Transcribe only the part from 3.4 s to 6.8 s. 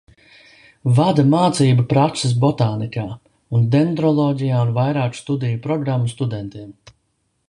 un dendroloģijā vairāku studiju programmu studentiem.